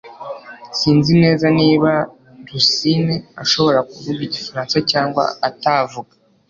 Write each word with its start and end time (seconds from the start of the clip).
Sinzi 0.77 1.13
neza 1.23 1.45
niba 1.59 1.91
Rusine 2.47 3.15
ashobora 3.43 3.79
kuvuga 3.89 4.21
Igifaransa 4.27 4.77
cyangwa 4.91 5.23
atavuga 5.49 6.13